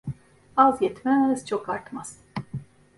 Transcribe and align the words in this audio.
Az 0.55 0.81
yetmez, 0.81 1.45
çok 1.45 1.67
artmaz! 1.69 2.17